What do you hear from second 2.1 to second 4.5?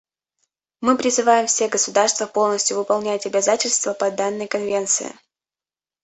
полностью выполнять обязательства по данной